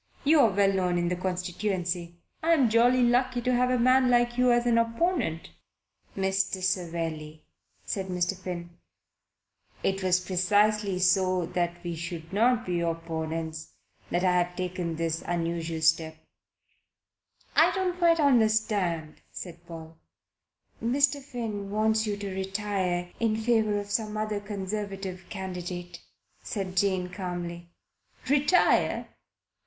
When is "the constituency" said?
1.09-2.17